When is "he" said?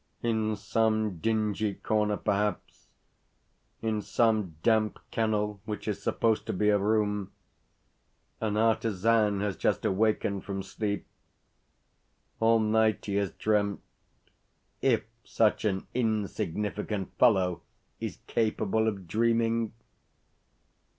13.05-13.17